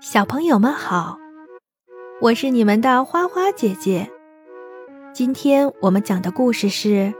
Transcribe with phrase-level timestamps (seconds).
[0.00, 1.18] 小朋友们好，
[2.20, 4.08] 我是你们的花花姐姐。
[5.12, 6.88] 今天我们讲的故事是《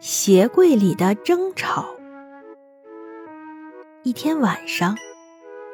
[0.00, 1.82] 鞋柜里的争吵》。
[4.02, 4.96] 一天晚上，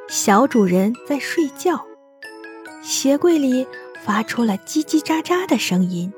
[0.09, 1.87] 小主人在睡觉，
[2.83, 3.67] 鞋柜里
[4.03, 6.13] 发出了叽叽喳喳的声音。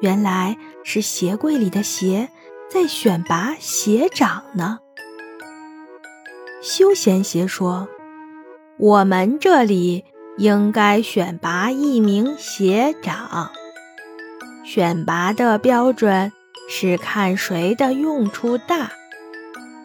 [0.00, 2.28] 原来是鞋柜里的鞋
[2.68, 4.80] 在选拔鞋长呢。
[6.60, 7.86] 休闲鞋说。
[8.78, 10.04] 我们这里
[10.36, 13.50] 应该选拔一名鞋长。
[14.66, 16.30] 选拔的标准
[16.68, 18.90] 是看谁的用处大，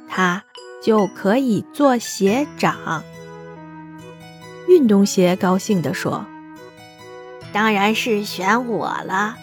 [0.09, 0.43] 他
[0.83, 3.01] 就可以做鞋长。
[4.67, 6.25] 运动鞋高兴地说
[7.53, 9.37] ：“当然是选我了！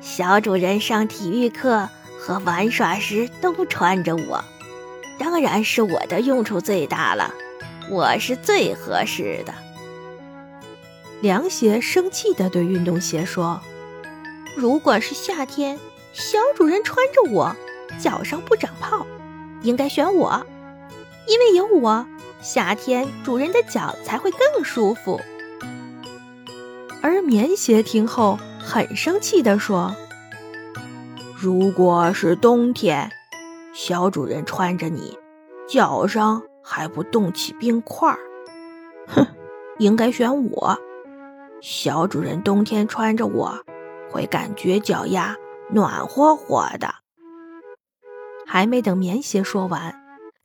[0.00, 1.88] 小主人上体育课
[2.18, 4.44] 和玩耍时都穿着我，
[5.18, 7.32] 当然是我的用处最大了。”
[7.90, 9.52] 我是最合适的。
[11.20, 13.60] 凉鞋生气地对运动鞋说
[14.56, 15.78] ：“如果是夏天，
[16.12, 17.54] 小主人穿着我，
[18.00, 19.06] 脚上不长泡，
[19.62, 20.44] 应该选我，
[21.28, 22.04] 因为有我，
[22.40, 25.20] 夏天主人的脚才会更舒服。”
[27.02, 29.94] 而棉鞋听后很生气地说
[31.36, 33.10] ：“如果是冬天，
[33.72, 35.16] 小主人穿着你，
[35.68, 38.18] 脚上……”还不冻起冰块儿，
[39.08, 39.26] 哼，
[39.78, 40.78] 应该选我。
[41.60, 43.58] 小主人冬天穿着我，
[44.12, 45.34] 会感觉脚丫
[45.70, 46.94] 暖和和的。
[48.46, 50.00] 还没等棉鞋说完，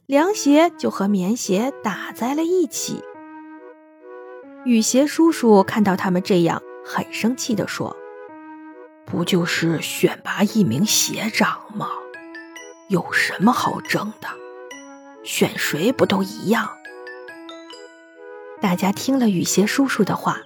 [0.07, 3.03] 凉鞋就和棉鞋打在了一起。
[4.65, 7.95] 雨鞋叔叔看到他们这样，很生气地说
[9.05, 11.89] ：“不就是选拔一名鞋长吗？
[12.89, 14.27] 有什么好争的？”
[15.27, 16.69] 选谁不都一样？
[18.61, 20.37] 大家听了雨鞋叔叔的话，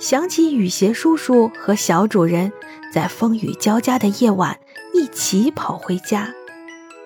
[0.00, 2.52] 想起雨鞋叔叔和小主人
[2.92, 4.58] 在风雨交加的夜晚
[4.92, 6.34] 一起跑回家，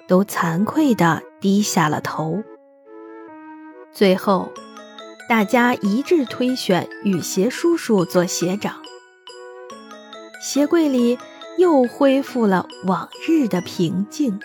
[0.08, 2.42] 都惭愧地低下了头。
[3.92, 4.50] 最后，
[5.28, 8.80] 大家一致推选雨鞋叔叔做鞋长，
[10.40, 11.18] 鞋柜里
[11.58, 14.40] 又恢复了往日的平静。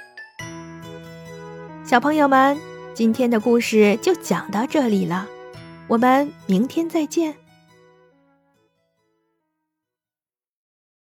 [1.88, 2.58] 小朋友们，
[2.94, 5.26] 今天的故事就讲到这里了，
[5.88, 7.34] 我们明天再见。